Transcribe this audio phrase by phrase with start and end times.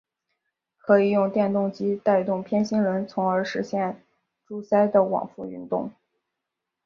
[0.79, 4.01] 可以用电动机带动偏心轮从而实现
[4.47, 5.91] 柱塞的往复运动。